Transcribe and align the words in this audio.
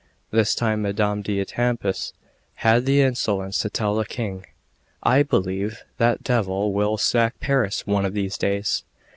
This 0.31 0.55
time 0.55 0.81
Madame 0.81 1.21
d'Etampes 1.21 2.13
had 2.55 2.87
the 2.87 3.01
insolence 3.03 3.59
to 3.59 3.69
tell 3.69 3.93
the 3.93 4.03
King: 4.03 4.47
"I 5.03 5.21
believe 5.21 5.83
that 5.99 6.23
devil 6.23 6.73
will 6.73 6.97
sack 6.97 7.39
Paris 7.39 7.85
one 7.85 8.03
of 8.05 8.13
these 8.15 8.35
days." 8.35 8.83